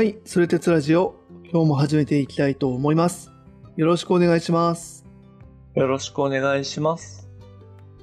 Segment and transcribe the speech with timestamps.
[0.00, 1.14] はい、それ鉄ラジオ、
[1.52, 3.30] 今日も始めていきたいと思います。
[3.76, 5.04] よろしくお願いします。
[5.74, 7.28] よろしくお願いします。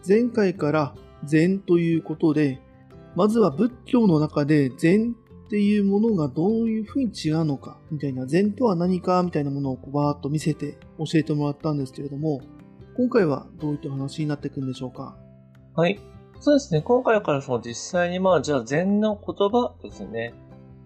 [0.07, 0.93] 前回から
[1.23, 2.61] 禅ということで、
[3.15, 5.15] まずは仏教の中で禅
[5.45, 12.41] っていうものがどういうふうに違うのか、みたいな、禅とは何かみたいなものをこうバーッと見せて教えてもらったんですけれども、
[12.95, 15.17] 今回はどういった話になっていくんでしょうか？
[15.75, 15.99] はい。
[16.41, 16.83] そうですね。
[16.83, 20.35] 今回からその実際にまあ、じゃあ禅の言葉ですね。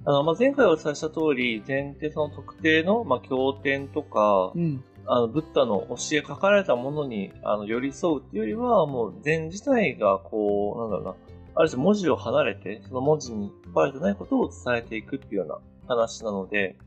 [0.05, 4.83] あの、まあ、前回お伝えした通り、禅ってその特定の、まあ、経典とかう、ん。
[5.07, 11.15] あの、ブッダの教え書かれたものに、あの、寄り添うっていうよりは、もう禅自体がこう、なんだろうな、
[11.55, 16.77] ある種文字を離れて、その文字に書かれてないことを伝えていくっていうような話なので、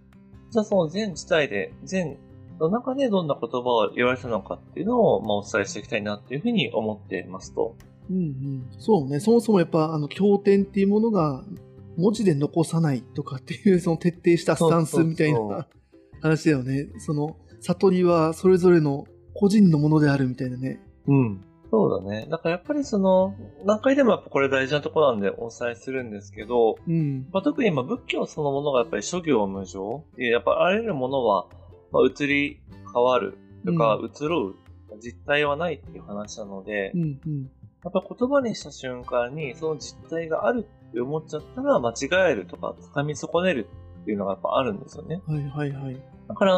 [0.50, 2.16] じゃあその禅自体で、禅
[2.60, 7.76] の中でどんな言葉を言われたのかっていうのを、まあ、お伝えしていきたいなっていうふうに思っていますと。
[8.10, 8.66] うんうん。
[8.78, 9.18] そうね。
[9.18, 11.42] そもそもやっぱ、あの、経典っていうものが
[11.96, 15.66] 文字で残さないとかっていう、その徹底したスタンスみたいな
[16.20, 16.88] 話だよね。
[16.98, 20.80] その、悟りはそれぞれの個人のものであるみたいなね。
[21.06, 21.44] うん。
[21.70, 22.26] そうだね。
[22.30, 23.34] だからやっぱりその、
[23.64, 27.26] 何回でもやっぱこれ大事なところなんでお伝えするんですけど、うん。
[27.32, 30.04] まあ、特にまあ仏教そのものがやっぱり諸行無常。
[30.16, 31.46] でやっぱあらゆるものは、
[31.90, 32.60] まあ、移り
[32.92, 34.54] 変わるとか、移ろう
[35.00, 37.50] 実体はないっていう話なので、うんうん。
[37.82, 41.94] やっぱ言葉にした瞬間にその実体があるって思っちゃったら間違
[42.30, 43.68] えるとか掴み損ねる
[44.02, 45.20] っていうのがやっぱあるんですよね。
[45.26, 46.00] はいはいはい。
[46.28, 46.52] だから、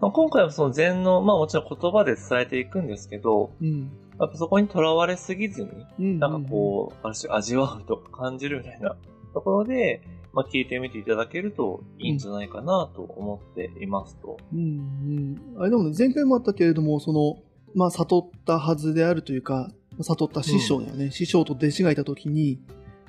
[0.00, 3.90] まあ、今回はその禅の、まあもちろん言葉で伝えていくんですけど、うん。
[4.20, 6.18] やっぱそこにとらわれすぎずに、うん。
[6.20, 8.96] なんかこう、ある種味わうとか感じるみたいな
[9.34, 14.38] ところで、まあ聞いてみていただけるといいんじゃないかなと思っていますと。
[14.52, 15.60] うんうん。
[15.60, 17.42] あれでもね、前回もあったけれども、その、
[17.74, 21.10] まあ、悟ったはずであるというか、悟った師匠だよね。
[21.10, 22.60] 師匠と弟子がいたときに、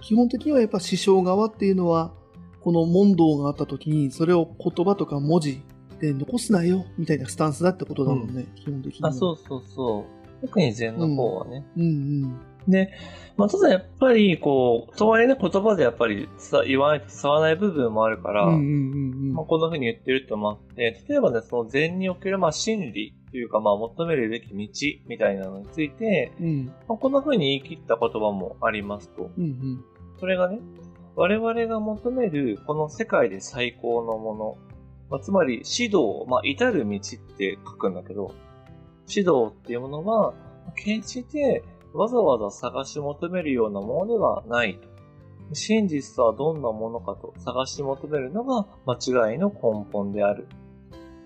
[0.03, 2.11] 基本的にはやっぱ師匠側っていうのは、
[2.59, 5.61] この問答があったときに、それを言葉とか文字
[6.01, 9.09] で残すなよ、みたいなスタンスだってことだもんね、基本的には。
[9.09, 10.05] あ、そうそうそ
[10.41, 10.41] う。
[10.41, 11.66] 特に禅の方はね。
[11.78, 12.39] うんうん。
[12.67, 12.91] で、
[13.38, 24.67] まあ、ただやっぱり、こう、とはいえね、言葉でやっぱり伝言わないと伝わらない部分もあるから、こんな風に言ってるってもあって、例えばね、その禅における、まあ、真理というか、まあ、求めるべき道
[25.07, 29.31] みたいなのについて、うんまあ、こんな風に言い切った言葉もありますと。
[29.38, 29.85] うんうん。
[30.23, 30.61] それがね、
[31.17, 34.57] 我々が求めるこの世界で最高のもの、
[35.09, 38.34] まあ、つまり指導、まあ、至る道って書くんだけど、
[39.06, 40.34] 指導っていうものは、
[40.78, 41.61] 決して
[41.94, 44.88] わざわざ探し求めるようなものではないと。
[45.53, 50.47] 真実とはどんなものかと探し求めるのが間違いの根本である。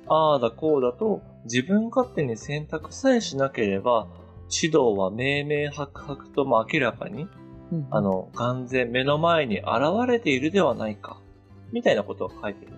[0.08, 4.08] ああだこうだと自分勝手に選択さえしなければ、
[4.50, 7.28] 指導は明々白々と明らかに
[7.72, 9.68] うんあ、の、完全目の前に現
[10.08, 11.20] れているではないか。
[11.72, 12.78] みたいなことが書いてるね。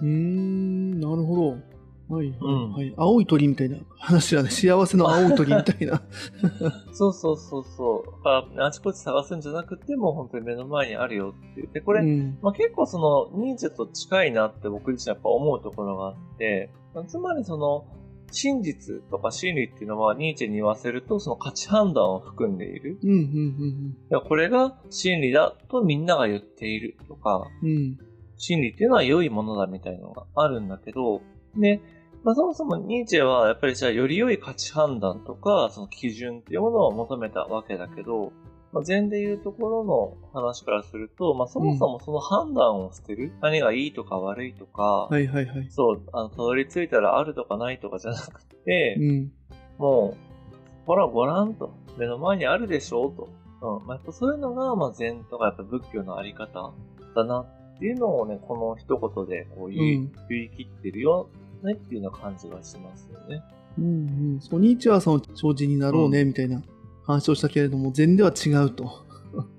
[0.00, 1.76] うーん、なるほど。
[2.08, 2.94] はい、うんはい。
[2.96, 4.50] 青い鳥みたいな話だね。
[4.50, 6.02] 幸せの青い鳥みたいな。
[6.92, 8.24] そうそうそうそう。
[8.24, 11.68] だからあちこち探すんじゃなくても、本当に目の前にあるよっていう。
[11.72, 12.38] で、これ、うん。
[12.42, 17.86] まあ、結構その、ニーチェと近いなって僕自身やっぱ思うところがあって、まあつまりその、
[18.30, 22.98] 真実とか真理っていうのはニーチェに言わせると、その価値判断を含んでいる。
[23.02, 27.98] うん、うん、いやこれが真理だとみんなが言っているとか、うん、うん。
[28.38, 31.22] 真理っていうのは良いものだみたいなのがあるんだけど、
[31.56, 31.80] で、
[32.22, 38.32] まあ、そもそもニーチェはやっぱりじゃあより良い価値判断とか、その基準っていうものを求めたわけだけど、
[38.76, 45.66] まあ、禅でいうところの話からすると、まあ、そもそもその判断を捨てる、何がいいとか悪いとか、はい、はい、はい。
[45.70, 49.32] そう、あの、たどり着いたらあるとかないとかじゃなくて、うん。
[49.78, 53.30] もう、ほらごらんと、目の前にあるでしょうと。
[53.62, 53.86] うん。
[53.86, 56.74] まあ、やっぱそういうのが、まあ、禅とかやっぱ仏教のあり方
[57.14, 61.30] だなっていうのをね、この一言でこう言い,、うん言い切ってるよ、
[61.62, 63.42] ねっていうような感じがしますよね。
[63.78, 64.40] うん、うん。
[64.42, 66.62] そう、ニーチェはその、精進になろうね、みたいな
[67.06, 69.06] 話をしたけれども、禅では違うと。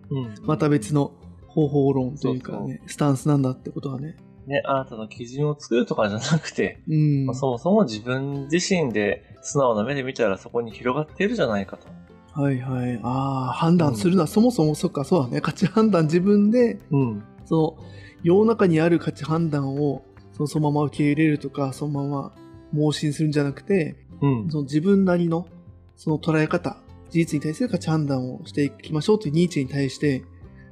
[0.09, 0.35] うん。
[0.43, 1.11] また別の
[1.47, 4.17] 方法論というかね、スタンスなんだってことはね。
[4.47, 7.25] ね、あなたの基準を作るとかじゃなくて、うん。
[7.25, 11.87] まあ、そもそも自分自身で素直な目で見たらそこに広がっているじゃないかと。
[12.41, 12.99] はいはい。
[13.03, 15.41] ああ、判断するのは、そもそもそっか、そうだね。
[15.41, 17.23] 価値判断自分で、うん。
[17.45, 17.77] その、
[18.23, 22.35] 世の中にある価値判断を、そのそのまま受け入れるとか、そのまま
[22.71, 24.49] 盲信するんじゃなくて、うん。
[24.49, 25.47] その自分なりの、
[25.95, 26.77] その捉え方、
[27.09, 30.23] 事実に対する価値判断をしていきましょうというニーチェに対して、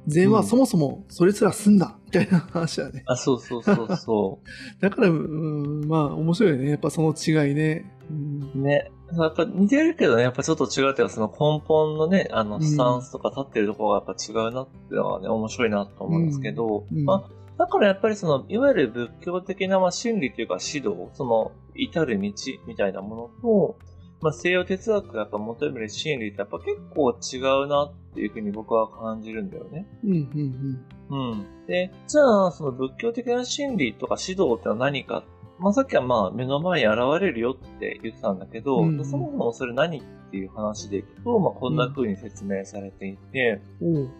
[0.06, 3.02] 禅はそもそもそれすら済んだ、みたいな話だね。
[3.06, 4.38] あ、そうそうそうそ
[4.80, 6.70] だから、うん、まあ、面白いよね。
[6.70, 7.92] やっぱその違いね。
[8.10, 8.62] うんう。
[8.62, 8.90] ね。
[9.12, 22.32] やっぱ似てるけどね、やっぱちょっと違うっていうか、その根本のね、あの、うんスタンスとか立ってるところがやっぱ違うなっていうのはね、面白いなと思うんですけど、うんまあ、だからやっぱりその、いわゆる仏教的なまあ真理というか指導、その、至る道
[22.66, 23.76] みたいなものと、
[24.20, 29.86] まあ、西洋哲学がやっぱ求める真理ってやっぱ結構違うなっていうふうに僕は感じるんだよね。
[30.04, 31.66] うんうんうん。
[31.66, 35.24] で、じゃあ、その仏教的な真理とか指導ってのは何か
[35.58, 44.10] まあ、さっきはまあ、目の前に現れるよって言ってたんだけど、うんそもそもそれ何っていう話でいくと、まあ、こんな風に説明されていて、うん。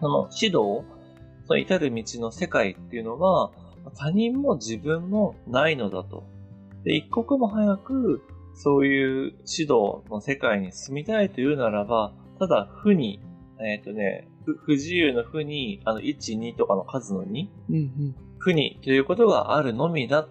[0.00, 0.82] その指導、
[1.46, 3.52] その至る道の世界っていうのは、
[3.96, 6.24] 他人も自分もないのだと。
[6.84, 8.22] で、一刻も早く、
[8.54, 13.20] そういう指導の世界に住みたいというならば、ただ、負に、
[13.60, 20.28] えっ、とね、不不自由の負に、あの、1、2とかの数の2、うん負にということがあるのみだっ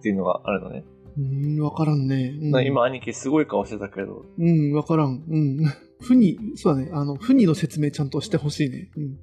[0.00, 0.84] ていうのがあるのね。
[1.16, 1.24] うん。
[1.24, 2.38] うーん、わからんね。
[2.40, 5.24] うん、今、兄貴すごい顔してたけど、うん、わからん。
[5.28, 5.58] うん。
[6.00, 6.90] ふに、そうだね。
[6.92, 8.90] あの、ふにの説明ちゃんとしてほしいね。
[8.96, 9.18] うん。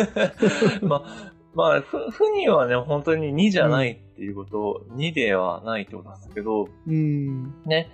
[0.88, 7.54] まあ、まあ、ふ、ふにはね、本当に2じゃないっていうこと、2ではないってことなんですけど、うん。
[7.64, 7.90] ね、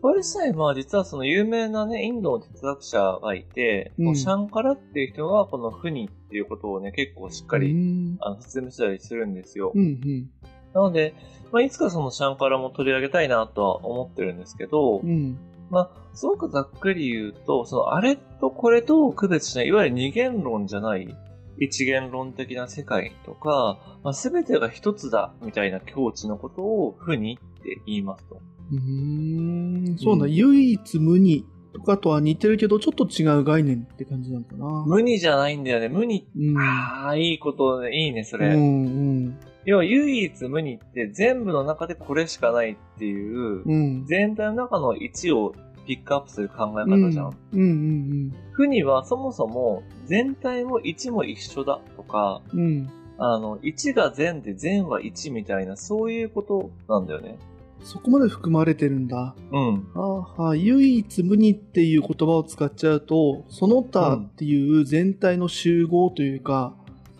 [0.00, 8.16] これ自体、まあ実はその有名なね、インドの哲学者がいて、うんシャンカラっていう人はこのフニっていうことをね、結構しっかうり、ん。
[8.20, 9.72] あの説明したりするんですよ。
[9.74, 10.30] うん、うん。
[10.74, 11.14] なので、
[11.50, 15.38] まあいつかそのシャンカラも取り上げたいなとは思ってるんですけど、うん。
[15.70, 21.16] まあ、すごくざっくり言うと、そのあれとこれと区別しない、いわゆる二元論じゃない、
[21.58, 28.40] 一元論的な世界とか、まあ、全てが一つだみたいな境地のことをフニって言いますと。
[28.72, 29.98] うーん。
[29.98, 34.84] そうだ、うん唯一無二とかとは似てるけど、ちょっと違う概念って感じなのかな。
[34.86, 35.88] 無二じゃないんだよね。
[35.88, 36.26] 無二。
[36.36, 36.58] うん。
[36.58, 37.96] ああ、いいことね。
[37.96, 38.48] いいね、それ。
[38.48, 38.88] うん、う
[39.28, 39.38] ん。
[39.64, 44.04] 要は唯一無二って全部の中でこれしかないっていう、うん。
[44.06, 45.54] 全体の中の1を
[45.86, 47.04] ピックアップする考えうん。
[47.04, 47.36] 方じゃん。
[47.52, 52.60] うん、うん、負にはそもそも全体も1も一緒だとか、うん。
[52.60, 52.90] うん。
[53.18, 57.38] あの、1が全で全は1みたいな、そういうことなんだよね。
[57.84, 59.34] そこまで含まれてるんだ。
[59.50, 59.86] うん。
[59.94, 66.74] あーは唯一無二っていう言葉を使っちゃうと、その他っていう全体の集合というか、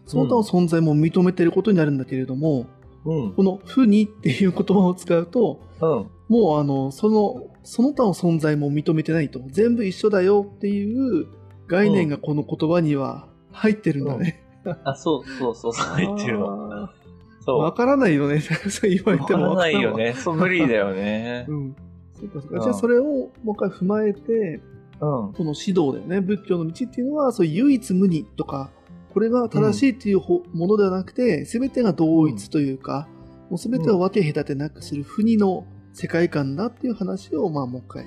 [0.06, 2.66] その他の存在も認めてることになるんだけれども、
[3.04, 3.32] うん。
[3.32, 6.10] この不にっていう言葉を使うと、うん。
[6.28, 9.40] もうあの、その、その他の存在も認めてないと。
[9.48, 11.26] 全部一緒だよっていう
[11.66, 14.42] 概念がこの言葉には入ってるんだね。
[14.84, 16.88] あ、そうそうそう、そう言ってるの。
[17.46, 18.40] わからないよね。
[18.70, 19.54] そう言われわからても。
[19.54, 19.96] ないよ。
[19.96, 20.14] ね。
[20.14, 21.46] そう、無理だよね。
[21.50, 21.76] うん。
[22.14, 22.56] そうかそうか。
[22.56, 24.60] うんじゃあそれをもう一回踏まえて、
[25.00, 25.32] うん。
[25.32, 26.20] この指導だよね。
[26.20, 28.70] 仏教の道っていうのは、そう唯一無二とか、
[29.12, 33.08] これが正しいっていうほものではなくて、すべてが同一というか、
[33.50, 38.06] もうすべてを分け隔てなくする不二の世界観だっていう話を、まあもう一回、っ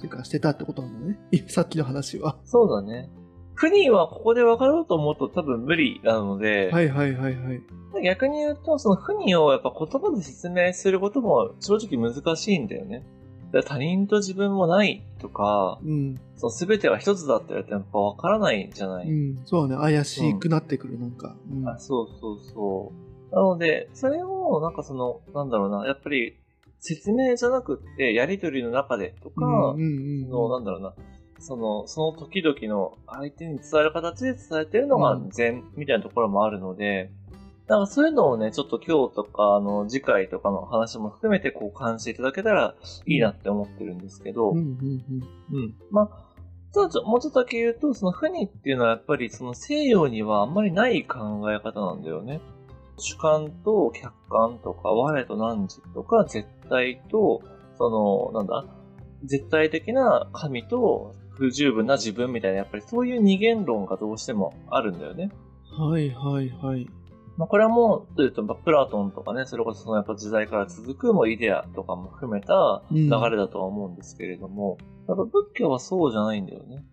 [0.00, 1.18] ていうかしてたってことなんだね。
[1.48, 2.38] さっきの話は。
[2.44, 3.10] そうだね。
[3.54, 7.62] 不人はここで分かろうと思うと多分無理なので、はいはいはいはい。
[8.02, 13.06] 逆に言うと、その不人をやっぱ言葉で説明することも正直難しいんだよね。
[13.52, 16.20] 他人と自分もないとか、うん。
[16.36, 19.08] その全ては一つだって言われてもやっぱ分からないじゃない。
[19.08, 19.38] うん。
[19.44, 19.80] そうだね。
[19.80, 21.36] 怪しくなってくる、なんか。
[21.50, 21.68] うん。
[21.68, 22.92] あそうそうそ
[23.32, 23.34] う。
[23.34, 26.38] なので、それを、なんかその、なんだろうな、やっぱり、
[26.78, 30.94] 説明じゃなくって、やりとりの中でとか、うんうんうんその、なんだろうな、
[31.38, 37.10] その、その時々の相手に伝える形で伝えてるのがうん善みたいなところもあるので、
[37.66, 44.64] だからそういうのをね、ちょっと今日とか、あの、次回とかの話も含めて、こう、感じていただけたらいいなって思ってるんですけど、うんうん。
[45.50, 46.26] うんうんまあ、
[46.72, 52.40] ただもうちょっとだけ言うと、その不にっていうのはやっぱりその西洋にはあんまりない考え方なんだよね。
[52.98, 57.42] 主観と客観とか、我と汝とか、絶対と、
[57.78, 58.64] その、なんだ、
[59.24, 65.30] 絶対的な神と不十分な自分みたいな、やっぱりそういう二元論がどうしてもあるんだよね。
[65.78, 66.88] はいはいはい。
[67.36, 76.84] まあ、これはもう、というと、まあプラトンとかね、それこそそのやっぱ時代から続くもうイデアとかも含めた流れだとは思うんですけれども、やっぱ仏教はそうじゃないんだよね。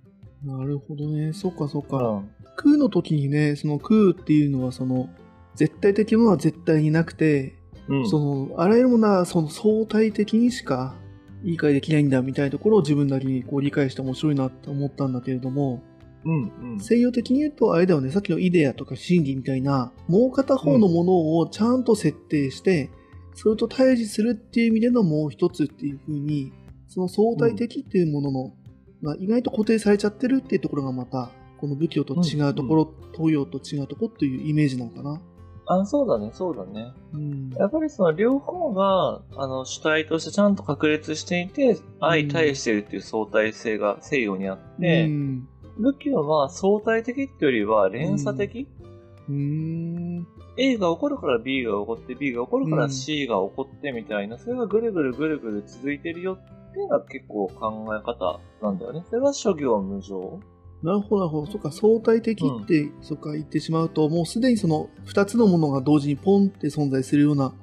[0.43, 1.31] なるほどね。
[1.31, 1.97] そうかそうか。
[1.97, 2.29] うん。
[2.57, 5.09] 空の時にね、その空っていうのはその、
[5.55, 7.55] 絶対的なものは絶対になくて、
[7.87, 8.09] うん。
[8.09, 10.95] その、あらゆるものはその相対的にしか
[11.43, 15.81] 理解できないんだみたいなところを自分なりにこう理解して面白いなって思ったんだけれども、
[16.25, 16.79] うんうん。
[16.79, 22.89] 西洋的に言うとあれだよね、さっきのイデアとか真理みたいな、もう片方のものをちゃんと設定して、
[23.35, 26.51] それと対峙するっていう意味でのもう一つっていう風に、
[26.87, 28.53] その相対的っていうものの、
[29.01, 35.21] まあ、意外と固定されちゃってるっていうところがまた、この仏教と違うところ、東洋と違うところっていうイメージなのかな。
[35.65, 36.93] あ、そうだね、そうだね。
[37.13, 37.49] うん。
[37.57, 45.47] やっぱりその両方が、あの、主体としてちゃんと確立していて、相対しているっていう相対性が西洋にあって、うん。
[45.77, 48.67] 仏教は相対的っていうよりは連鎖的、
[49.29, 50.27] うーん。
[50.57, 59.03] A が起こるから B が起こって、B が起こるからうん C が起こってみたいな、それがぐるぐるぐるぐる続いてるよっていうのが結構考え方なんだよね。
[59.09, 60.39] それが諸行無常。
[60.83, 61.51] なるほど、なるほど。
[61.51, 67.53] そっか、相対的って、そっか、言ってしまうと、もうすでにその二つのものが同時にポンって存在するような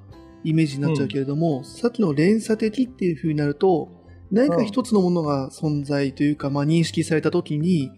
[0.43, 4.00] イメージになっちゃうけれども、さっきの連鎖的っていう風になると、
[4.30, 7.90] 何か一つのものが存在というか、まあ認識されたときに、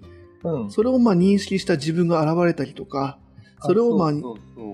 [0.44, 0.70] うん。
[0.70, 3.18] それをまあ認識した自分が現れたりとか、
[3.62, 4.12] それをまあ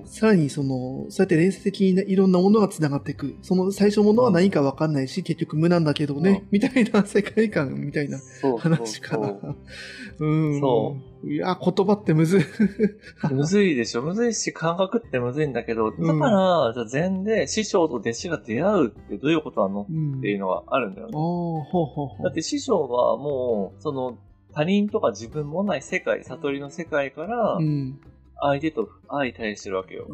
[0.07, 3.37] さらにその、そうやって連鎖的にいろんなものが繋がっていく。
[3.43, 8.19] その最初のものは何かわかんないし、結局無なんだけどね、みたいな世界観みたいな
[8.59, 9.17] 話か。
[9.17, 10.61] そううん。。
[10.61, 12.43] そういや、言葉ってむずい。
[13.33, 14.03] むずいでしょ。
[14.03, 19.87] むずいし、感覚ってむずいんだけど、だから、じゃあ禅で師匠と弟子が出会うってどういうことなの？
[19.91, 21.13] うんっていうのがあるんだよね。
[21.13, 22.23] ほうほうほう。
[22.23, 24.17] だって師匠はもう、その、
[24.53, 28.01] 他人とか自分もない世界、悟りの世界からう、ん。
[28.41, 30.07] 相手と相対してるわけよ。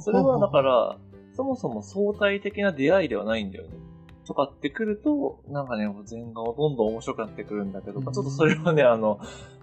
[0.00, 0.98] それはだから、
[1.34, 3.70] そもそも相対的な出会いではないんだよね。
[4.24, 9.18] とかってくると、なんかね、禅画をどんどん面白くなってくるんだけど、うんちょっとそれをね、あの、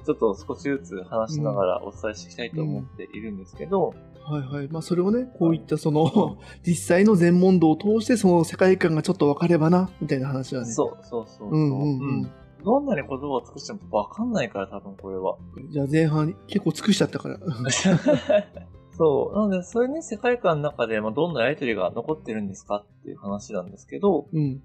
[0.05, 4.67] ちょっと少しずつ話しながらお伝えしていきたいと思っているんですけど、はいはい。
[4.67, 10.71] まあそれをね、こういったその、実際の全問答を通してその世界観がちょっと分かればな、みたいな話はね。
[10.71, 12.31] そうそうそうそう、うんうんうんうん
[12.63, 15.37] どんなに言葉を尽くしてもわかんないから、多分これは。
[15.69, 17.37] じゃあ前半結構尽くしちゃったから。
[18.99, 19.35] そう。
[19.35, 24.59] なので、それね、世界観の中で、まあ、どんなやりとりが残ってるんですかっていう話なんですけど、うん。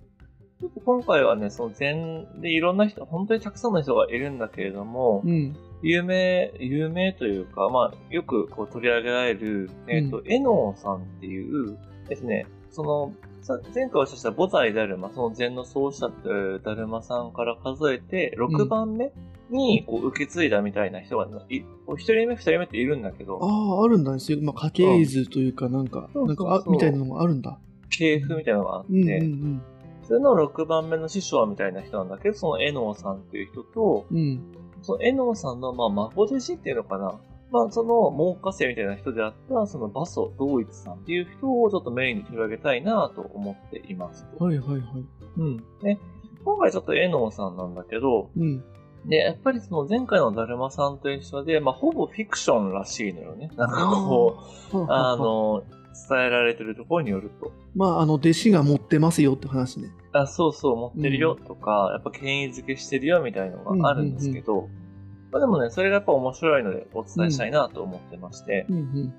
[0.61, 5.57] ちょっと今回はね、その禅でいろんな人、本当にたくさんの人がいるんだけれども、うん。
[5.83, 13.13] 有名、有名というか、まあ、よくこう取り上げられる、えっ、と、えのさんっていうですね、その、
[13.45, 19.13] さ前回おっしゃった菩提ダルマ、その禅の創始者っていうダルマさんから数えて、6番目
[19.51, 24.19] にこう受け継いだみたいな人がい、こう1人目、2人目っているんだけど、ああ、あるんだね。
[24.19, 27.59] そういう、まあ、家系図というか、なんか、うんなんか、あみたいなのもあるんだ。
[27.91, 29.63] 系譜みたいなのがあって、うんうん
[30.07, 34.19] それの6番目の師匠みたいな人なんだけど、そのえのさんっていう人と、うん。
[34.19, 34.43] うん。
[34.83, 37.19] そのえのさんの、まあ、孫弟子っていうのかな。
[37.55, 44.27] まあ、その、門下生みたいな人であった、その、バソ道一さんっていう人をちょっとメインに取り上げたいなと思っています。
[44.41, 44.83] はいはいはい。
[45.37, 45.57] うん。
[45.81, 46.01] ね。
[46.45, 48.65] 今回ちょっとえのさんなんだけど、うん。
[49.07, 53.53] で、やっぱりその前回のだるまさんと一緒で、まあ、ほぼフィクションらしいのよね。
[53.57, 54.37] なんかこ
[54.73, 55.63] う、うあ、の、
[56.09, 57.53] 伝えられてるところによると。
[57.77, 59.93] まあ、あの、弟子が持ってますよって話ね。
[60.13, 64.69] あ、そうそう、持ってるよとか、やっぱ権威づけしてるよみたいのがあるんですけど、
[65.35, 69.15] まあでもね、それがやっぱ面白いのでお伝えしたいなと思ってまして、うんうん。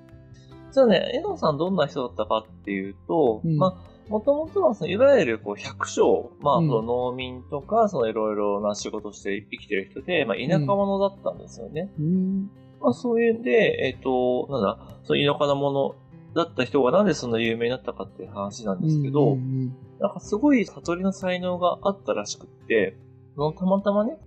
[0.72, 11.92] じゃあね、えのさんどんな人だったかっていうと、うんまあ、もともとはその、いわゆるこう、百姓、まあ、うんその農民とか、そのいろいろな仕事をして生きてる人で、まあ、田舎者だったんですよね。
[11.98, 12.50] うん。
[12.80, 13.50] まあ、そういうんで、
[13.82, 15.96] えっ、と、なんだ、その田舎の者
[16.34, 22.96] だった人がなんでそんな有名になったかっていう話なんですけど、うんうんなんかすごい悟りの才能があったらしくって、
[23.34, 24.18] そのたまたまね、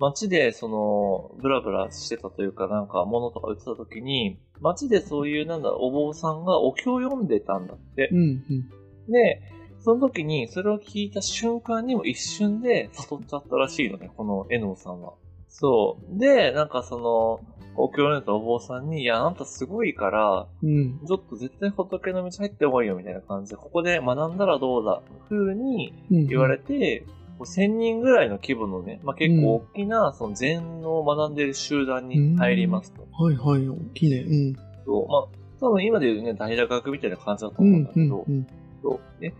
[0.00, 8.18] 街でその、ブラブラしてたというか、なんか物とか売ってた時に、街でそういうなんだ、お坊さんがお経を読んでたんだってうん。
[8.18, 8.22] う。
[8.22, 9.12] んうん。
[9.12, 9.42] で、
[9.80, 15.14] その時にそれを聞いた瞬間にも一瞬で悟っちゃったらしいのね、このエノさんは。
[15.48, 16.18] そう。
[16.18, 17.40] で、なんかその、
[17.76, 20.98] お経を読んでたお坊さんに、いや、あんたすごいから、うん。
[21.06, 26.26] ちょっと絶対仏の道入ってこいよみたいな感じで、ここで学んだらどうだ、風にうん。
[26.26, 33.06] 言われて、こう1000人ぐらいの規模のね、まあ、結構大きな、その禅を学んでる集団に入りますと。
[33.12, 33.68] はいはい。
[33.68, 34.18] 大きいね。
[34.20, 34.54] うん。
[34.84, 35.24] そうまあ、
[35.60, 37.92] 多分今で言うね、大学みたいな感じだとうん思うんだ。
[37.92, 38.46] けど、うん。
[38.82, 39.34] そうね。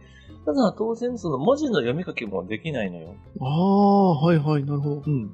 [0.45, 3.15] ただ当然その文字の読み書きもできないのよ。
[3.41, 4.65] ああ、はいはい。
[4.65, 5.03] なるほど。
[5.07, 5.31] うん。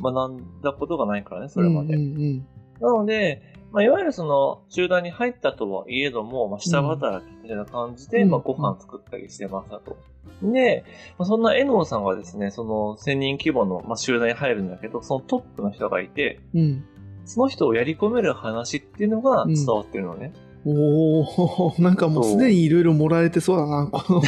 [0.00, 1.94] 学んだことがないからね、それまで。
[1.94, 2.46] うんうん
[2.80, 9.96] なので、まあ、いわゆるその集団に入ったとはいえども、まあ、下働きみたいな感じで、うんまあ、ご飯作ったりしてましたと。
[10.42, 10.84] で、
[11.18, 16.60] まあ、そんなエノーさんがですね、その1000人規模の、まあ、集団に入るんだけど、そのトップの人がいて、うん。
[16.60, 16.84] うん。
[17.24, 20.32] その人をやり込める話っていうのが伝わってるのね。
[20.66, 23.86] おお なんかもうすでにいろいろもらえてそうだな。
[23.86, 24.22] この、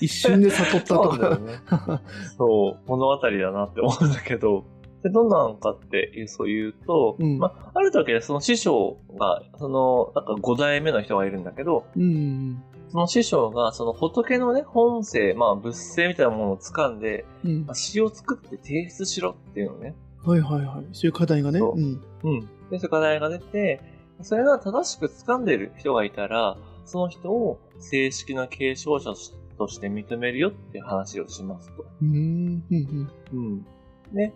[0.00, 1.16] 一瞬で悟ったとか。
[1.18, 2.00] そうね。
[2.38, 4.64] そう、物語だなって思うんだけど、
[5.02, 12.62] で、どんなのかっていう、そう言うと、うんまあ、ある時でその師匠が、その、なんか5代目の人がいるんだけど、うん。
[12.88, 19.94] その師匠が、その仏のね、本性、まあ仏性みたいなものを掴んで、うんまあ、詩を作って提出しろっていうのね。
[20.24, 20.86] はいはいはい。
[20.92, 21.58] そういう課題がね。
[21.58, 22.04] そううん。
[22.22, 22.40] うん。
[22.40, 23.80] で、そういう課題が出て、
[24.20, 29.14] それが正しく掴んでる人がいたら、その人を正式な継承者
[29.58, 31.86] として認めるよっていう話をしますと。
[32.02, 32.62] うん。
[32.70, 33.10] うん。
[33.32, 33.66] うん。
[34.14, 34.32] う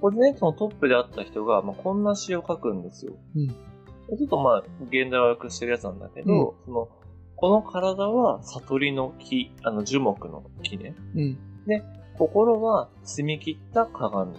[0.00, 3.14] こでね、そのトップであった人が、まあ、こんな詩を書くんですよ。
[3.36, 3.70] うん
[4.16, 6.88] ちょっとまあ、現代を訳してるやつなんだけど、その、
[7.36, 10.94] この体は悟りの木、あの樹木の木ね。
[11.14, 11.38] うん。
[12.18, 14.34] 心は澄み切った鏡。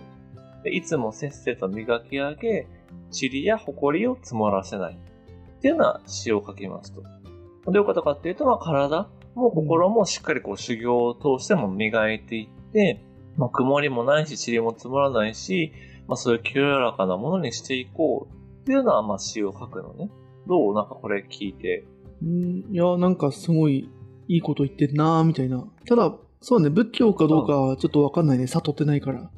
[0.63, 2.67] でいつもせっせと磨き上げ、
[3.11, 4.93] 塵や埃を積もらせない。
[4.93, 7.01] っていうような詩を書きますと。
[7.01, 13.03] どういうことかっていうと、まあ、体も心もしっかりこう修行を通しても磨いていって、
[13.37, 15.71] まあ、曇りもないし、塵も積もらないし、
[16.07, 20.09] まあ、そういう清らかなものにしていこうっていうような、まあ、詩を書くのね。
[20.47, 21.85] どうなんかこれ聞いて。
[22.21, 23.89] うん、いや、なんかすごい
[24.27, 25.65] いいこと言ってんなーみたいな。
[25.87, 28.47] ただ、そうね、仏教かどうかはちょっとわかんないね。
[28.47, 29.29] 悟ってないから。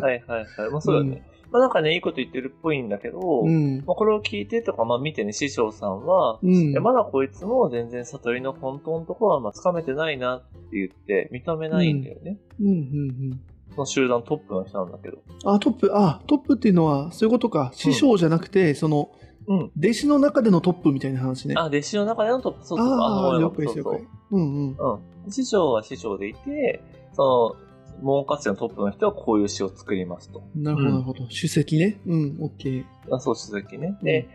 [0.00, 0.70] はいはいはい。
[0.70, 1.26] まあ、そうだね。
[1.54, 3.76] まあ、なんかね、いいこと言ってるっぽいんだけど、うん。
[3.86, 6.72] まあ、これを聞いてとか、まあ、見てね、師匠さんは、うん。
[6.82, 12.38] まだこいつも全然悟りの本当のところはまあ掴めてないなって言って認めないんだよね。
[12.60, 15.18] うん、うん、その集団トップの人なんだけど。
[15.44, 15.54] うん。
[15.54, 17.70] あ、トップ、あ、トップっていうのは、そういうことか。
[17.72, 19.12] 師匠じゃなくて、その、
[19.46, 19.70] うん。
[19.78, 21.54] 弟子の中でのトップみたいな話ね。
[21.56, 22.88] あ、弟子の中でのトップ、そうそう。
[22.88, 23.38] あ。
[24.32, 24.76] うんうん。
[24.76, 25.30] うん。
[25.30, 26.82] 師匠は師匠でいて、
[27.12, 27.63] その、
[28.02, 30.42] 門活のトップの人はこういう詩を作りますと。
[30.54, 31.24] なるほど、うんなるほど。
[31.26, 32.00] 首席ね。
[32.06, 32.84] うん、オッケー。
[33.10, 33.98] あそう、鈴木ね。
[34.02, 34.28] で、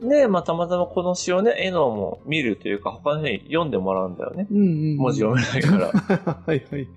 [0.00, 4.46] で、まあ、たまたまこの詩をね、絵のも見るというか、他の人に読んでもらうんだよね。
[4.50, 4.96] うんうんうん。
[4.96, 5.86] 文字読めないから。
[6.46, 6.82] はいはい。
[6.82, 6.88] うん。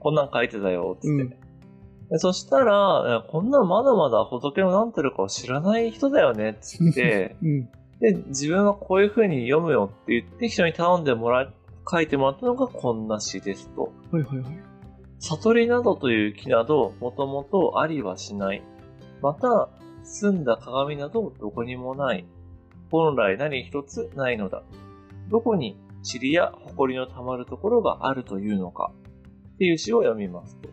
[0.00, 1.08] こんなん書いてたよ、つって。
[1.08, 1.48] うん
[2.10, 7.68] でそしたら、こんなのまだまだ仏の何てるかを知らない人だよね、つって、 うん。
[8.00, 11.54] で、自分はこういう風に読むよって言って人に頼んでもらい、
[11.90, 13.92] 書いてもらったのがこんな詩ですと。
[14.10, 14.67] はいはいはい。
[15.20, 18.62] 悟りなどという木など、もともとありはしない。
[19.20, 19.68] また、
[20.04, 22.24] 澄んだ鏡などどこにもない。
[22.90, 24.62] 本来何一つないのだ。
[25.28, 28.92] どこに塵や埃の溜まるところがあるというのか。
[29.54, 30.68] っていう詩を読みますと。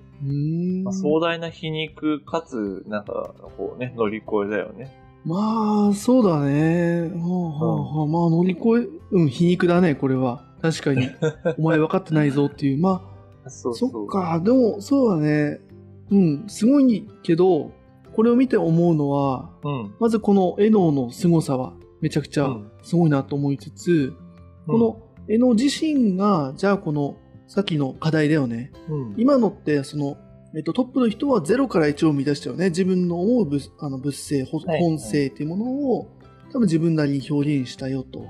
[0.83, 4.95] まあ、壮大な皮肉かつ、なんか、こうね、乗り越えだよね。
[5.25, 7.01] まあ、そうだね。
[7.01, 10.45] はあはあはあ、まあ、乗り越え、うん、皮肉だね、これは。
[10.61, 11.09] 確かに。
[11.57, 12.81] お前分かってないぞっていう。
[12.81, 13.14] まあ、
[13.47, 14.39] そうそっか。
[14.43, 15.59] でも、そうだね。
[16.11, 17.71] うん、すごいけど、
[18.15, 19.95] これを見て思うのは、うん。
[19.99, 24.13] まずこの絵能の凄さはめちゃくちゃうんすごいなと思いつつ、
[24.67, 28.71] この絵能自身が、じゃあこの、さっきの課題だよね。
[28.89, 30.17] うん、今のって、その、
[30.55, 32.69] えっと、トップの人は0から1を生み出したよね。
[32.69, 36.07] 自分の思う物あの物性、本性っていうものを、
[36.51, 38.27] 多分自分なりに表現したよと。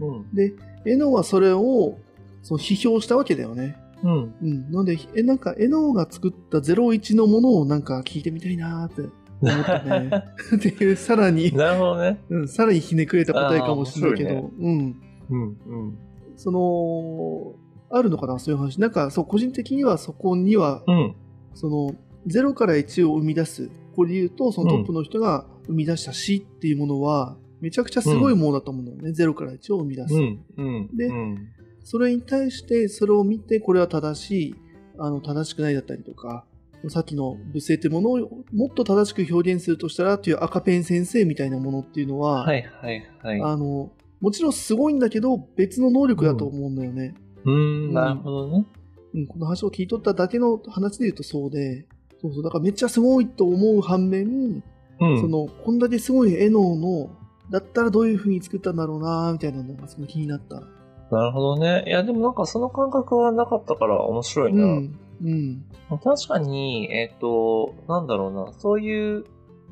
[0.00, 0.34] うん。
[0.34, 0.54] で、
[0.86, 1.98] エノはそれを、
[2.42, 3.76] その批評したわけだよね。
[4.02, 4.34] うん。
[4.42, 4.70] うん。
[4.70, 10.10] なので、え、なんか、エノが作った01のものをなんか聞いてみたいなーって思ったね。
[10.56, 12.20] っていう、さらに、なるほどね。
[12.28, 14.96] うん、さらにひねくれた答えかもしれないけど、あーうん。
[15.30, 15.42] うん。
[15.42, 15.98] うん。
[16.36, 17.54] その、
[17.90, 18.80] あるのかな、そういう話。
[18.80, 21.14] なんか、そう、個人的にはそこには、うん。
[21.54, 21.94] その、
[22.26, 23.70] 0から1を生み出す。
[23.94, 29.10] これで言うと、そのトップの人が生み出した詩っていうものは、めちゃくちゃすごいものだと思うんだよね。
[29.10, 30.14] 0から1を生み出す。
[30.14, 30.44] うん。
[30.56, 30.96] うん。
[30.96, 31.48] でうん。
[31.86, 34.54] それに対して、それを見て、これは正しい、
[34.98, 36.44] あの、正しくないだったりとか、
[36.88, 43.40] さっきの物性ってものをもっと正しく表現するとしたらっていう赤ペン先生みたいなものっていうのは、はいはいはい。
[43.40, 47.14] あの、もちろんすごいんだけど、別の能力だと思うんだよね。
[47.44, 48.66] うーん、なるほどね。
[49.14, 51.86] うん、この話を聞いとっただけの話で言うとそうで、
[52.20, 54.64] そうそう、だからめっちゃすごいと思う反面、
[55.00, 55.20] うん。
[55.20, 57.10] その、こんだけすごい絵のの、
[57.52, 60.64] だったらどういう風に作ったんだろうなみたいなのがすごい気になった。
[61.10, 61.84] なるほどね。
[61.86, 64.66] いや、でもなんかその感覚はなかったから面白いうな。
[64.66, 64.98] ん。
[65.22, 65.64] うん。
[66.02, 69.24] 確かに、えっ、と、なんだろうな、そういう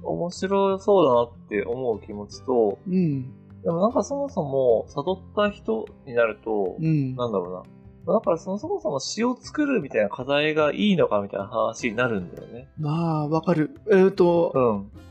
[0.03, 3.33] 面白そうだなって思う気持ちと、うん。
[3.63, 7.17] でもなんかそもそも悟った人になると、うん。
[7.17, 8.15] なんだろうな。
[8.15, 12.69] だからそのそもそも詩を作るみたいな課題がいいのかみたいな話になるんだよね。
[12.79, 13.81] まあ、わかる。
[13.91, 14.53] えっ、と、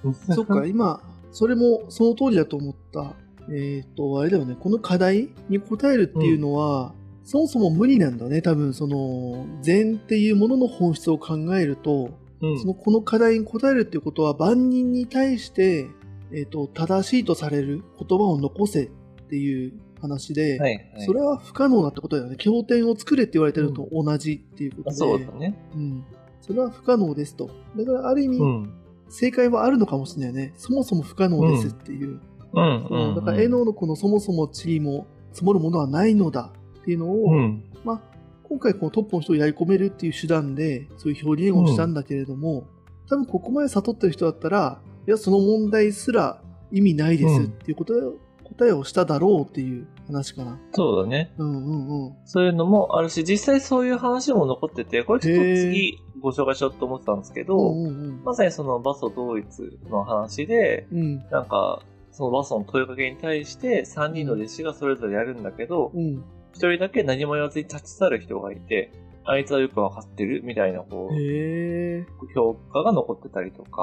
[0.03, 0.13] うん。
[0.13, 3.15] そっか、今、それもその通りだと思った。
[3.51, 12.59] えっ、と、あれだよね、この課題に答えるっていうのは、そもそも無理なんだね、多分、その、禅っていうものの本質を考えると、うん。
[12.59, 15.87] その、この課題に答えるっていうことは、万人に対して、
[16.33, 18.89] えっ、と、正しいとされる言葉を残せっ
[19.29, 21.05] ていう話で、はい、はい。
[21.05, 22.35] それは不可能だってことだよね。
[22.35, 25.57] 経典を作れって言われてるのと同じっていうことあで、そうだね。
[25.75, 26.03] うん。
[26.41, 27.49] それは不可能ですと。
[27.77, 28.73] だから、ある意味、うん。
[29.09, 30.53] 正解はあるのかもしれないね。
[30.57, 32.07] そもそも不可能ですっていう。
[32.07, 32.21] うん。
[32.53, 37.63] そううんだから、絵能のこのそもそも地位も積もるものはないのだっていうのを、うん。
[37.83, 38.01] まあ、
[38.43, 42.65] 今回このトップの人をやり込めるっていう手段で、そういう表現をしたんだけれども、
[43.09, 48.13] 多分ここまで悟ってる人だったら、いや、その問題すら意味ないですっていう答えを,、
[48.43, 50.59] 答えをしただろうっていう話かな。
[50.71, 51.33] そうだね。
[51.37, 52.13] うんうんうん。
[52.25, 59.45] そういうのもあるし、実際そういう話も残ってて、これちょっと次ご紹介しようと思ってたんですけど、うんうんまさにそのバソ同一
[59.89, 60.99] の話で、うん。
[60.99, 61.25] うん。
[61.29, 61.81] なんか、
[62.13, 66.23] そのバソの問いかけに対して3人の弟子がそれぞれやるんだけど、うん。
[66.53, 68.91] 一人だけ何も言わずに立ち去る人がいて、
[69.25, 72.33] あいつはよくわかってるみたいな、こう。
[72.35, 73.81] 評価が残ってたりとああ、か、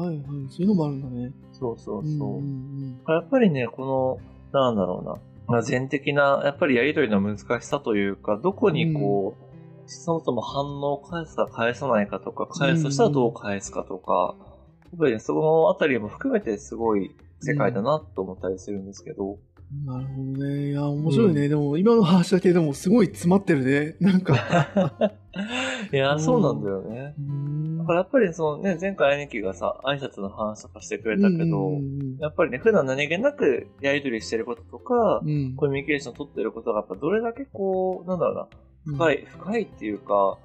[0.00, 0.16] はいはい。
[0.48, 1.32] そういうのもあるんだね。
[1.52, 2.40] そうそううんそう。
[2.40, 4.20] んやっぱりね、こ
[4.52, 9.52] の、なんだろうな、まあ、全的な、やっぱりやりとりの難しさというか、どこにこう、
[9.86, 14.36] そもそも反応を返すか返さないかとか、返すとしたらどう返すかとか、
[14.84, 19.86] やっぱりね、そのあたりも含めてすごい世界だなと思ったりするんですけど、うん。
[19.86, 20.70] なるほどね。
[20.70, 21.48] いや、面白いね。
[21.48, 23.96] でも、今の話だけでもすごい詰まってるね。
[24.00, 24.34] なんか。
[25.92, 27.14] いや、そうなんだよね。
[27.18, 38.48] うんだからやっぱりそのね、前回兄貴がさ、挨拶の話とかしてくれたけど、うんうんやっぱりね、普段何気なくやりとりしてることとか、うんうんコミュニケーション取ってることが、やっぱどれだけこう、なんだろ
[38.86, 40.38] うな、深い、深いっていうか、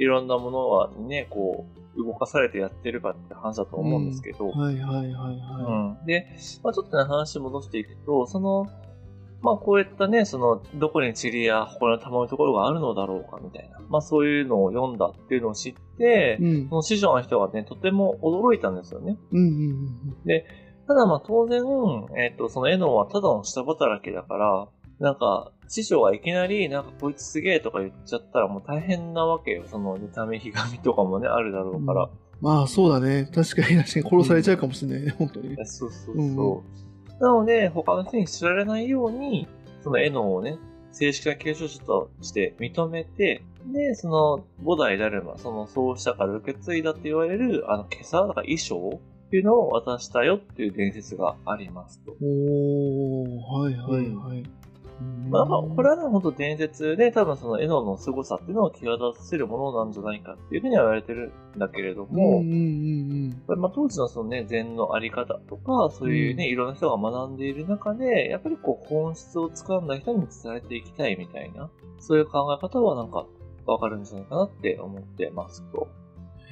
[0.00, 6.26] いろんなものはね、こう、動かされてやってるかって話だと思うんですけど、はいはいはいうんはで、
[6.62, 8.66] まあ、ちょっとね、話戻していくと、その、
[9.42, 13.78] まあ、こういったね、その、どこに塵や埃のたまるところがあるのだろうか、みたいな。
[13.90, 16.44] まあ、そういうのを読んだっていうのを知って、い。
[16.44, 16.76] うんそ。
[16.76, 19.18] の師匠の人がね、とても驚いたんですよね。
[19.32, 20.14] うんうん
[20.86, 21.62] ただまあ当然、
[22.18, 29.62] えっ、と、そのエノはただの下働きだから、なんか、師匠がいきなり、なんかこいつすげえとか言っちゃったらもう大変なわけよ。
[29.66, 32.10] その見た目ひがみとかもね、あるだろうから。
[32.40, 33.30] まあそうだね。
[33.32, 35.14] 確かに確かに殺されちゃうかもしれないね。
[35.16, 35.64] 本当にね。
[35.64, 36.24] そうそうそう。
[36.24, 39.46] うんなので、他の人に知られないように、
[39.82, 40.58] そのエノをね、
[40.90, 52.12] 正式な継承者として認めて、で、その五代ダルマ、その創始者から受け継いだって言われる、あの、今朝、だから衣装っていうのを渡したよっていう伝説がありますと。
[52.22, 54.42] おー、はいはいはい。
[55.30, 73.26] まあ、まあこれはね、本当伝説で、多分そのエノの凄さっていうのを際立たせるものなんじゃないかっていうふうには言われてるんだけれどうんも、まあ、当時のそのね、禅のあり方とか、そういうね、いろんな人が学んでいる中で、やっぱりこう、本質を掴んだ人に伝えていきたいみたいな、そういう考え方はなんか、
[73.66, 75.88] わかるんじゃないかなって思ってますと。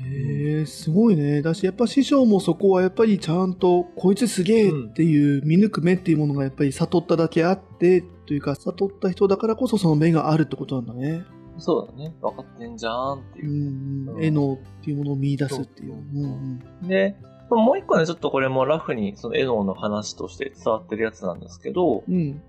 [0.03, 0.59] うん。
[0.59, 1.43] へえ、すごいね。
[1.43, 11.25] だし、やっぱ師匠もそこはやっぱりちゃんと、こいつすげえっていう見抜く目っていうものがやっぱり悟っただけあって、というか、悟った人だからこそその目があるってことなんだね。
[11.59, 12.15] そうだね。
[12.21, 13.53] 分かってんじゃんっていうう。
[13.53, 14.17] んうん。
[14.17, 15.91] うん絵のっていうものを見出すっていう。
[15.91, 17.17] そううんうんで、
[17.51, 22.43] もう一個ね、ちょっとこれもラフにそのエノの話として伝わってるやつなんですけど、うん。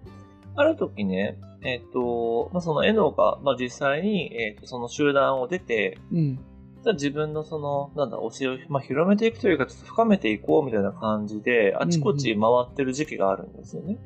[0.55, 6.39] ある時ね、えっ、と、まあ、そのエノが、まあ、実際に、えっ、と、その集団を出て、うん。
[6.85, 13.97] 自分のその、なんだ、教えを、まあ、広めていくというか、ちょっと深めていこうみたいな感じで、あちこち回ってる時期があるんですよね。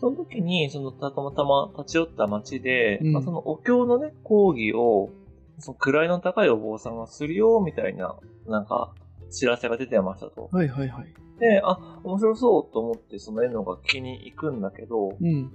[0.00, 5.10] その時に、その、たまたま立ち寄った町で、うんまあ、そのお経のね、講義を、
[5.58, 8.92] その位の高いお坊さんがするよ、みたいな、なんか、
[9.30, 10.48] 知らせが出てましたと。
[10.52, 11.14] はいはいはい。
[11.40, 15.52] で、あ、面白そうと思って、その絵のが聞きに行くんだけど、うん。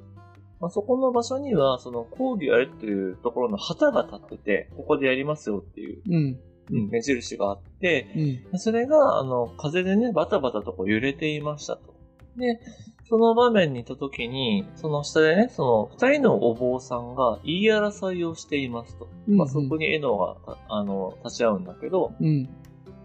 [0.60, 6.39] まあ、そこの場所には、その講義をやるっていうところの旗が立ってて、ここでやりますよっていう、うん。
[6.71, 8.07] うん、目印があって、
[8.51, 8.60] うん。
[8.60, 11.93] それが、あの、風でね、バタバタとこう揺れていましたと。
[12.38, 12.60] で、
[13.10, 19.10] その場面にいた時に、その下でね、その二人のお坊さんが言い争いをしていますと。
[19.27, 22.49] うんまあ、そこにエノが、たあの、立ち会うんだけど、うん。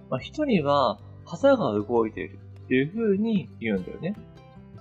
[0.08, 4.14] まあ、一人は、旗が動いているっていう風に言うんだよね。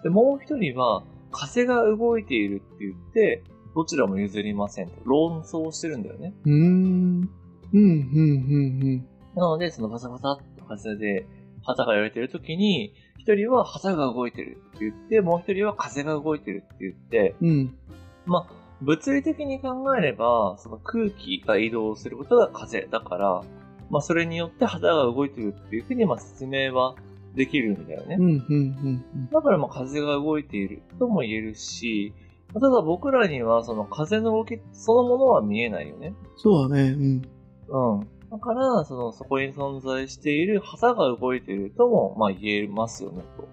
[0.03, 3.43] で、もう一人は、風が動いているって言って、
[3.75, 4.93] どちらも譲りませんと。
[5.05, 6.33] 論争してるんだよね。
[6.45, 7.29] うーん。
[7.75, 7.81] うん。
[7.81, 7.89] うん。
[7.89, 9.07] うん。
[9.35, 11.27] なので、そのバサバサっと風で
[11.63, 17.49] 旗が揺れてる時に、一人は旗が動いてるって言って、もう一人は風が動いてるって言って、うん。
[17.49, 17.77] うん。
[18.25, 23.43] まあ、物理的に考えれば、その空気が移動することが風だから、
[23.89, 26.95] まあ、それによって旗が動いてるっていうふうに、まあ、説明は
[27.35, 28.23] できるんだよねうん。。
[28.23, 28.39] うん。
[28.39, 29.29] うん。
[29.31, 32.13] だから、まあ、風が動いているとも言えるし、
[32.53, 36.13] ただ僕らには、その風の動きそのものは見えないよね。
[36.37, 36.89] そうだね。
[36.91, 37.21] うん。
[37.67, 38.07] うん。
[38.31, 43.47] だから、その、そこに存在している旗が動いているとも、まあ言えますよね、と。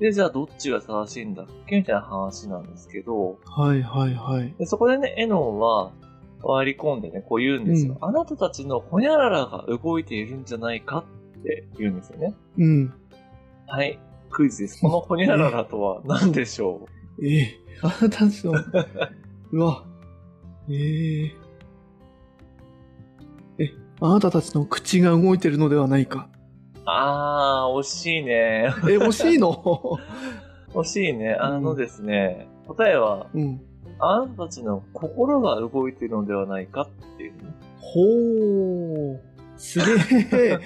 [0.00, 4.54] で、じゃあどっちが正しいんだっけみたいな話なんですけど、はいはいはい。
[4.58, 5.92] でそこでね、エノンは
[6.42, 7.98] 割り込んでね、こう言うんですよ。
[8.00, 11.04] うんあなたたちのホニャララが動いているんじゃないか
[11.38, 12.34] って言うんですよね。
[12.58, 12.94] うん。
[13.66, 13.98] はい。
[14.30, 14.80] クイズです。
[14.80, 16.88] このホニャララとは何でしょ
[17.22, 17.58] ええ？
[17.82, 18.54] あなたたちの、
[19.52, 19.84] うわ。
[20.70, 21.34] えええ、
[24.02, 26.28] あなたたちの口が動いてるのではないか。
[26.74, 28.72] うあー、惜しいね。
[28.88, 29.98] え、 惜しいの？
[30.72, 31.34] 惜しいね。
[31.34, 33.60] あのですね、答えは、うん。
[33.98, 37.38] あなたたちの心が動いているのではないかっていうね。
[37.78, 39.18] ほー。
[39.58, 39.78] す
[40.30, 40.58] げえ。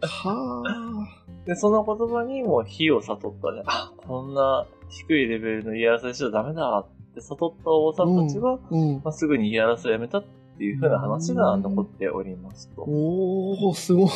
[0.00, 1.46] はあ。
[1.46, 3.62] で、その言葉にも火を悟ったね。
[3.66, 8.94] あ、こんな低いレベルの言い争いしちゃダメだって悟ったお坊さんたちは、うん。
[9.04, 10.28] まあ、すぐに言い争いをやめたって
[10.62, 12.82] いう風な話が残っておりますと。
[12.82, 14.08] おー、すごい。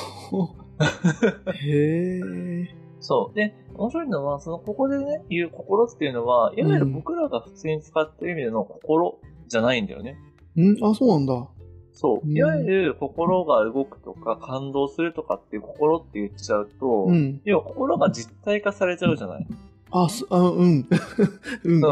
[1.67, 2.79] へえ。
[3.01, 3.37] そう。
[3.37, 10.17] で、面白いのは、その、ここでね、言う心っていうのは、いわゆる僕らが普通に使ってる意味での心じゃないんだよね。
[10.57, 11.49] んあ、そうなんだ。
[11.93, 12.33] そうう。
[12.33, 17.41] んいわゆる心が動くとか、感動するとかっていう心って言っちゃうと、うん。
[17.45, 19.47] 要は心が実体化されちゃうじゃない。
[19.91, 20.87] あ、す、あ、うん。
[21.65, 21.75] うん。
[21.75, 21.83] うん。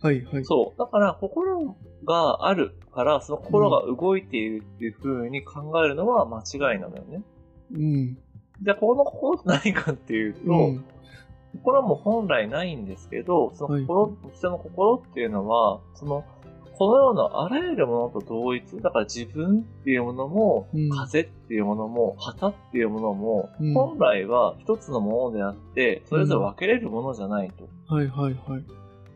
[0.00, 0.44] はい、はい。
[0.44, 0.78] そう。
[0.78, 7.22] だから、心があるから、その心が動いているっていう風に考えるのは間違いなのよね。
[7.72, 8.18] うん。
[8.62, 10.84] で、この心って何かっていうと、うん。
[11.52, 16.24] 心も本来ないんですけど、その心、人の心っていうのは、その、
[16.80, 18.80] この世のあらゆるものと同一。
[18.80, 27.68] だから自分っていうものも、うん風っていうものも、旗っていうものも、うん本来は一つのものであって、それぞれ分けれるものじゃないと。
[27.92, 28.64] はい、はい、はい。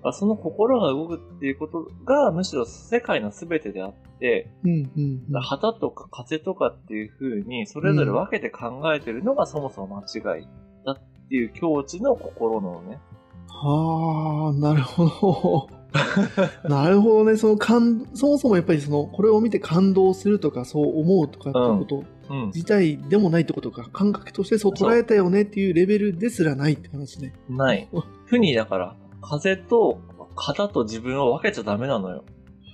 [0.04, 5.24] あその心が動くっていうことが、むしろ世界の全てであって、うん、うん。
[5.32, 10.46] うん旗とか風とかっていう風に、それぞれ分けて考えてるのがそもそも間違い
[10.84, 13.00] だっていう境地の心なのね。
[13.48, 15.84] はあ、なるほど。
[16.68, 17.36] なるほどね。
[17.36, 22.46] その感、そもそもやっぱりその、これを見て感動するとか、そう思うとかってことうん。
[22.46, 27.32] 自体でもないってことか、感覚としてそう捉えたよねっていうレベルですらないって話ね。
[27.48, 27.88] ない。
[28.26, 28.96] 負にだから、
[29.28, 30.00] 風と
[30.36, 32.24] 肩と自分を分けちゃダメなのよ。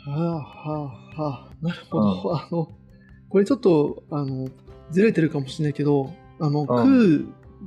[0.07, 1.51] はあ、はあ、はあ。
[1.61, 2.37] なるほど。
[2.37, 2.69] あの、
[3.29, 4.49] これちょっと、あの、
[4.91, 6.87] ずれてるかもしれないけど、あの、空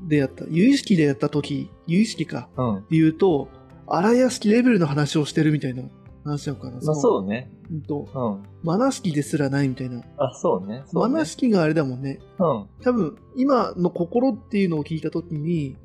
[0.08, 2.78] でやった、有意識でやった時、有意識か、うん。
[2.80, 3.48] っていうと、
[3.88, 5.84] 荒屋敷レベルの話をしてるみたいな
[6.24, 6.72] 話なのかな。
[6.74, 7.52] まあのそうね。
[7.72, 8.43] うんと、うん。
[8.63, 10.02] マナ式ですらないみたいな。
[10.17, 10.84] あ、そうね。
[10.88, 12.19] そうねマナ式があれだもんね。
[12.39, 12.67] うん。
[12.84, 15.78] 多分、今の心っていうのを聞いたときに、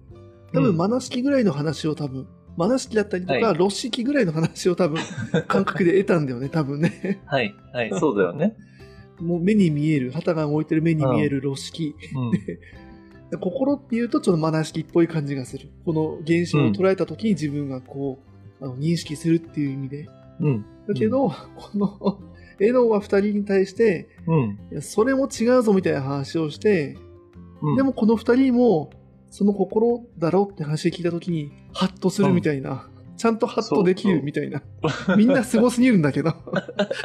[0.53, 2.27] 多分、うんマナ式ぐらいの話を多分、
[2.59, 5.01] マナ式だったりとか、はいロ式ぐらいの話を多分、
[5.47, 7.21] 感覚で得たんだよね、多分ね。
[7.25, 7.55] はい。
[7.73, 7.91] はい。
[8.01, 8.57] そうだよね。
[9.21, 11.95] もう目に見える、旗が動いてる目に見えるロ式。
[13.31, 13.39] うん。
[13.39, 15.69] 心っていうとちょっとマナ式っぽい感じがする。
[15.85, 18.19] この現象を捉えたときに自分がこ
[18.61, 20.09] う、あの認識するっていう意味で。
[20.41, 20.65] うん。
[20.89, 22.19] だけど、この、
[22.59, 24.59] エノは二人に対して、うん。
[24.73, 26.97] いやそれも違うぞみたいな話をして、
[27.63, 27.77] うん。
[27.77, 28.91] でもこの二人も、
[29.31, 32.89] その心だろうって話を聞いたときに、ハッとするみたいな。
[33.17, 34.63] ちゃんとハッとできるみたいな。
[35.17, 36.33] みんなすごすぎるんだけど。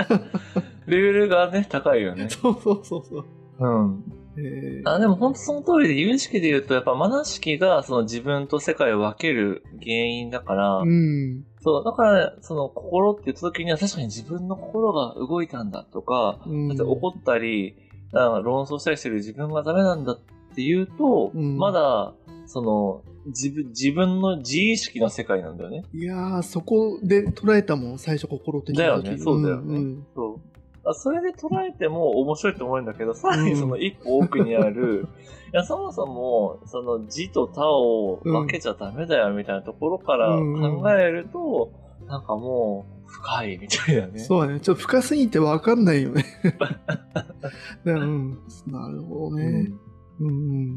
[0.85, 2.29] レベルがね、高いよね。
[2.29, 3.25] そうそうそうそう。
[3.59, 4.03] うん。
[4.35, 11.45] えーあ、でも本当その通りで、有意識で言うと、やっぱマナ式がその自分と世界を分ける原因だから、うん。
[11.61, 17.75] そう、だから、その心って言った時には確かに自分の心が動いたんだとか、うんだって怒ったり、
[18.13, 20.19] あ論争したりしてる自分がダメなんだっ
[20.53, 22.13] ていうと、うんまだ、
[22.45, 25.83] その、自分、自分の自意識の世界なんだよね。
[25.93, 30.39] いやー、そこで捉えたもん、最初心的だよねそうだよねんそう。
[30.85, 35.07] あそれで捉えても面白いと思うんだけど、さらにその一歩奥にある、
[35.53, 41.71] いや、そもそも、その字と他を分けちゃダメだよみたいなところからうん考えると、
[42.07, 44.19] なんかもう、深いみたいなね。
[44.19, 44.59] そうだね。
[44.59, 46.25] ちょっと深すぎてわかんないよね。
[47.85, 48.39] だうん。
[48.67, 49.71] なるほどね。
[50.19, 50.31] うんう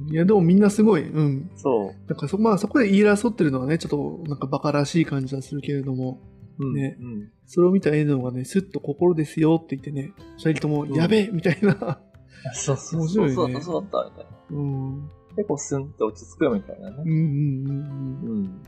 [0.06, 0.08] ん。
[0.10, 1.08] いや、でもみんなすごい。
[1.08, 1.50] うん。
[1.56, 2.08] そう。
[2.08, 6.20] なんかそ、まあそこで言い争ってるのはね、ちょっとなんかバカらしい感じはするけれども、
[6.58, 12.00] うんねうんそれを見たエノがね、スッと心ですよって言ってね、二人とも、うんやべえみたいな。
[12.54, 14.58] そうそうそうそうだった、そうだった、みたいな。
[14.58, 15.10] うん。
[15.36, 16.96] 結構スンって落ち着くみたいなね。
[17.04, 17.68] うんうんうん。
[17.68, 18.62] うんうん。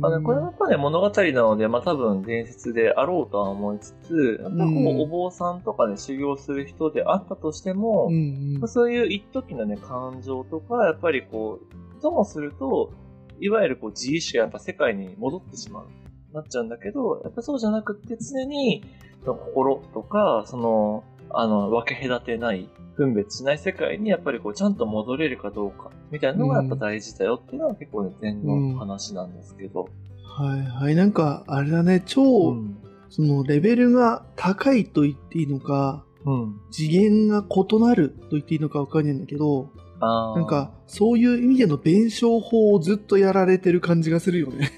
[0.00, 8.58] まあね、これはやっぱね、物語なので、まあ多分伝説であろうとは思いつつ、やっぱこうお坊さんとかで修行する人であったとしても、うんうん。
[8.60, 11.60] まあそういう一時のね、感情とか、やっぱりこ
[11.98, 12.92] う、ともすると、
[13.40, 15.86] いわゆるこう自意識がやっぱ世界に戻ってしまう。
[16.32, 18.84] なっちゃうんだけど、やっぱそうじゃなくって常に、
[19.24, 29.88] 心とか、その、あの、分け隔てない、分別しない世界にやっぱりこう、ちゃんと戻れるかどうか、みたいなのがやっぱ大事だよっていうのは結構ね、禅の話なんですけど。
[30.24, 30.94] はいはい。
[30.94, 32.76] なんか、あれだね、超、うん。
[33.08, 36.60] そのレベルが高いと言っていいのか、うん。
[36.70, 44.70] 次元が異なると言っていいのかわかんないんだけど、なんか、そういう意味での弁証法をずっとやられてる感じがするよね。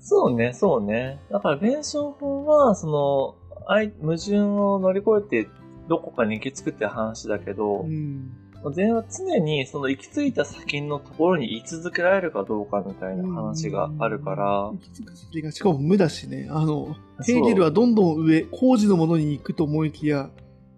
[0.00, 1.20] そうね、そうね。
[1.30, 3.36] だから弁証法は、その、
[3.68, 5.50] 相矛盾を乗り越えて
[5.88, 8.30] どこかに行き着くって話だけどう、ん。
[8.74, 16.48] 禅は常にその行き着いた先のところに居続けられるかどうかみたいな話があるから、行き着く先がしかも無だしね。
[16.50, 20.30] あの、ヘーゲルはどんどん上、工事のものに行くと思いきや、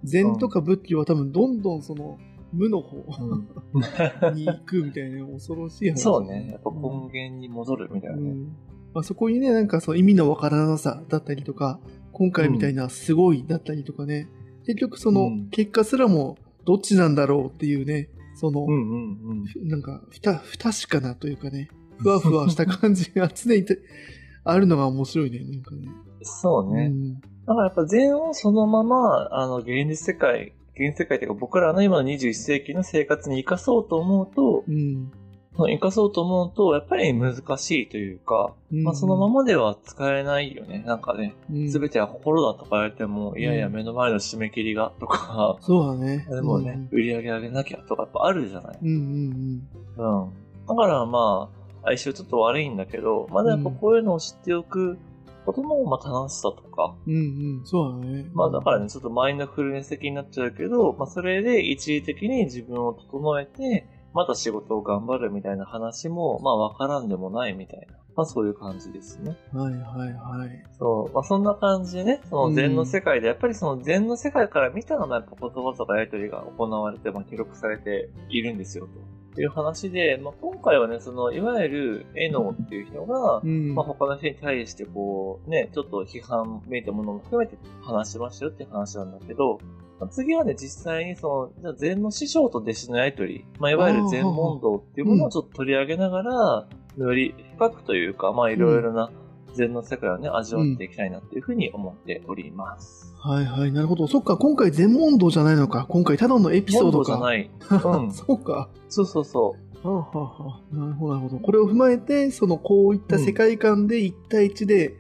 [0.04, 2.18] 禅とか仏教は多分どんどんその、
[2.52, 5.96] 無の方うんに行くみたいな恐ろしい話。
[5.98, 6.48] そうね。
[6.50, 6.80] やっぱ根
[7.12, 8.30] 源に戻るみたいなね。
[8.30, 8.56] うん
[8.92, 11.78] まあ、そこにね、なんかその意味のわからなさだったりとか、
[12.12, 14.28] 今回みたいなすごいだったりとかね、
[14.66, 19.68] 結局そのうん結果すらもどっちなんだろうっていうね、その、うんうんうん。
[19.68, 21.68] なんか不た不確かなというかね、
[21.98, 23.78] ふわふわした感じが常にて
[24.44, 25.88] あるのが面白いね、なんかね。
[26.22, 26.86] そうね。
[26.86, 35.10] うんだからやっぱ禅をそのまま、あの、現実世界、現実世界っていうか僕らの今の21世紀の生活に生かそうと思うと、うん。
[35.56, 40.84] 生かそうと思うと、やっぱり難しいというか、うんまあそのままでは使えないよね。
[40.86, 46.26] なんかね、うんすべては心だとか言われても、いやいや目の前の締め切りがとか、 そうだね。
[46.30, 48.78] でもね、売り上げ上げなきゃとかやっぱあるじゃない。
[48.80, 49.62] うんうん
[49.98, 50.22] うん。
[50.22, 50.30] うん。
[50.68, 54.98] だからまあ、相性ちょっと悪いんだけど、まだやっぱこういうのを知っておく
[55.44, 57.18] ことの、まあ楽しさとか、うんう
[57.62, 57.62] ん。
[57.64, 58.30] そうだね。
[58.32, 68.00] まあだからね、ちょっとマインドフルネス的になっちゃうけど、まあそれで一時的に自分を整えて、また仕事を頑張るみたいな話も、まあわからんでもないみたいな。
[68.16, 69.36] まあそういう感じですね。
[69.52, 70.64] はいはいはい。
[70.78, 71.14] そう。
[71.14, 78.88] まあそんな感じでね、その禅の世界で、やっぱりその禅の世界から見たのもやっぱ言葉とかやりとりが行われて、まあ記録されているんですよ、
[79.34, 83.74] という話で、まあ今回はね、その、いわゆる絵のっていう人がう、ん。
[83.74, 89.60] まあ、他の人に対してこう、ね、ちょっと批判めいたものも含めて話しましたよっていう話なんだけど、
[90.00, 99.10] まあ次はね、実際にその、じゃあ禅の師匠と弟子のやりとり、まあ、いわゆる禅問答っていうものをちょっと取り上げながら、より深くというか、まあ、いろいろな
[99.54, 103.14] 禅の世界をね、味わっていきたいなっていうふうに思っております。
[103.18, 103.72] はいはい。
[103.72, 104.06] なるほど。
[104.08, 105.86] そっか、今回全問答じゃないのか。
[105.88, 107.18] 今回ただのエピソードか。
[107.18, 108.00] 問答じゃない。
[108.02, 108.10] うん。
[108.12, 108.70] そうか。
[108.88, 109.88] そうそうそう。
[109.88, 111.42] はあ、はあはあ、なるほど、なるほど。
[111.42, 114.94] これを踏まえて、その、こういった世界観で一対一で、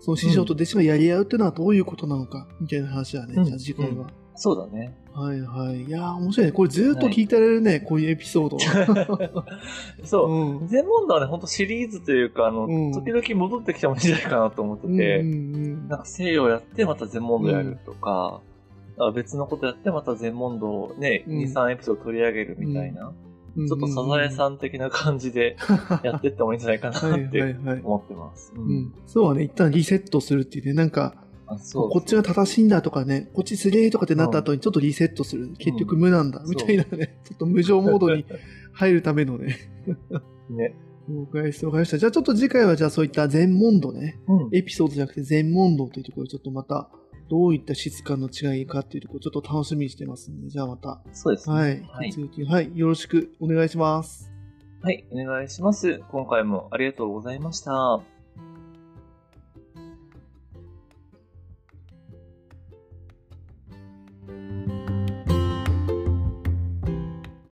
[0.00, 3.34] その師匠と弟子がやり合うっていうのはどういうことなのか、みたいな話だね。
[3.36, 4.06] うんじゃあ次回は。
[4.38, 4.94] そうだね。
[5.12, 5.82] はいはい。
[5.82, 6.52] いやー、面白いね。
[6.52, 8.58] これずっと聞いてられるね、こういうエピソード。
[10.06, 10.30] そう。
[10.30, 10.68] うん。
[10.68, 18.40] 禅問答はね、ほんとシリーズというか、あの、うん時々戻ってきてもいいんじゃないかなと思ってうんて、うんなんか西洋やってまた全問答やるとか、
[18.98, 23.28] あ別のことやってまた全問答をね、うん2、3エピソード取り上げるみたいな、うん
[23.66, 25.56] ちょっとサザエさん的な感じで
[26.04, 27.56] やってってもいいんじゃないかなはいって。
[27.82, 28.52] 思ってます。
[28.54, 31.14] ううんん、そうはね、一旦リセットするっていうね、なんか、
[31.72, 35.54] こっちが正しいんだとかね、こっちすげえとかってなった後にちょっとリセットする。
[35.58, 38.26] 結局無なんだ、みたいなね、ちょっと無常モードに
[38.72, 39.56] 入るためのね。
[40.50, 40.74] ね。
[41.08, 41.64] 了解です。
[41.64, 41.98] わかりました。
[41.98, 44.56] じゃあちょっと次回はじゃあそういった全問答ね、うん。
[44.56, 46.90] エピソードじゃなくて全問答というところでちょっとまた、
[47.30, 51.56] どういった質感の違いかっていうところちょっと楽しみにしてますんで、じゃあまた、そうですね。
[51.56, 54.30] はい、はいはい、よろしくお願いします。
[54.82, 56.00] はい、お願いします。
[56.10, 58.17] 今回もありがとうございました。